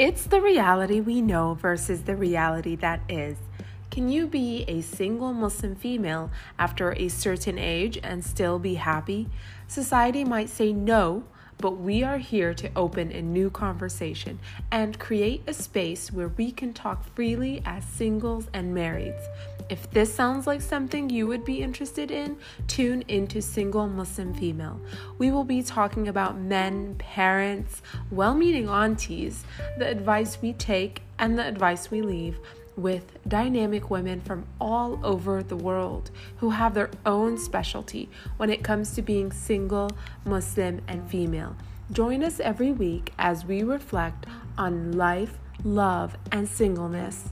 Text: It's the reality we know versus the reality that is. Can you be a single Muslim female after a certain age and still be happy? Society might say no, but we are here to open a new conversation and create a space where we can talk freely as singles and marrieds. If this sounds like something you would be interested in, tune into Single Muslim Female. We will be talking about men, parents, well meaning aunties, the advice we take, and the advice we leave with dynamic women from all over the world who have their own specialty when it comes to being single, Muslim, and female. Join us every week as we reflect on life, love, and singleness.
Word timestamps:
It's 0.00 0.24
the 0.24 0.40
reality 0.40 0.98
we 1.00 1.20
know 1.20 1.52
versus 1.52 2.04
the 2.04 2.16
reality 2.16 2.74
that 2.76 3.02
is. 3.06 3.36
Can 3.90 4.08
you 4.08 4.26
be 4.26 4.64
a 4.66 4.80
single 4.80 5.34
Muslim 5.34 5.76
female 5.76 6.30
after 6.58 6.94
a 6.94 7.08
certain 7.08 7.58
age 7.58 8.00
and 8.02 8.24
still 8.24 8.58
be 8.58 8.76
happy? 8.76 9.28
Society 9.68 10.24
might 10.24 10.48
say 10.48 10.72
no, 10.72 11.24
but 11.60 11.78
we 11.78 12.02
are 12.02 12.18
here 12.18 12.54
to 12.54 12.70
open 12.74 13.12
a 13.12 13.20
new 13.20 13.50
conversation 13.50 14.38
and 14.70 14.98
create 14.98 15.42
a 15.46 15.52
space 15.52 16.10
where 16.10 16.28
we 16.28 16.50
can 16.50 16.72
talk 16.72 17.04
freely 17.14 17.62
as 17.66 17.84
singles 17.84 18.48
and 18.54 18.74
marrieds. 18.74 19.22
If 19.68 19.88
this 19.90 20.12
sounds 20.12 20.46
like 20.46 20.62
something 20.62 21.10
you 21.10 21.26
would 21.28 21.44
be 21.44 21.62
interested 21.62 22.10
in, 22.10 22.38
tune 22.66 23.04
into 23.06 23.40
Single 23.40 23.86
Muslim 23.86 24.34
Female. 24.34 24.80
We 25.18 25.30
will 25.30 25.44
be 25.44 25.62
talking 25.62 26.08
about 26.08 26.38
men, 26.38 26.96
parents, 26.96 27.82
well 28.10 28.34
meaning 28.34 28.68
aunties, 28.68 29.44
the 29.78 29.86
advice 29.86 30.38
we 30.42 30.54
take, 30.54 31.02
and 31.20 31.38
the 31.38 31.46
advice 31.46 31.90
we 31.90 32.02
leave 32.02 32.40
with 32.76 33.18
dynamic 33.28 33.90
women 33.90 34.20
from 34.20 34.44
all 34.60 34.98
over 35.04 35.42
the 35.42 35.56
world 35.56 36.10
who 36.38 36.50
have 36.50 36.74
their 36.74 36.90
own 37.04 37.38
specialty 37.38 38.08
when 38.38 38.50
it 38.50 38.64
comes 38.64 38.94
to 38.94 39.02
being 39.02 39.30
single, 39.30 39.90
Muslim, 40.24 40.80
and 40.88 41.08
female. 41.08 41.54
Join 41.92 42.24
us 42.24 42.40
every 42.40 42.72
week 42.72 43.12
as 43.18 43.44
we 43.44 43.62
reflect 43.62 44.26
on 44.56 44.92
life, 44.92 45.38
love, 45.62 46.16
and 46.32 46.48
singleness. 46.48 47.30